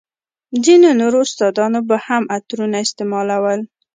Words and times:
ځينو 0.63 0.89
نورو 0.99 1.19
استادانو 1.27 1.79
به 1.89 1.97
هم 2.07 2.23
عطرونه 2.35 2.75
استعمالول. 2.85 3.59